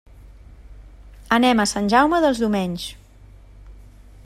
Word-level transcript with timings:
Anem 1.37 1.61
a 1.61 1.67
Sant 1.73 1.91
Jaume 1.95 2.23
dels 2.25 2.41
Domenys. 2.47 2.87